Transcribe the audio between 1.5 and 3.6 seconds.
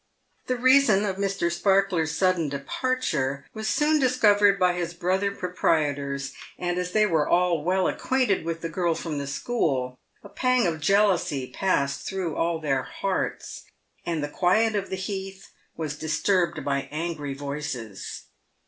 Sparkler's sudden departure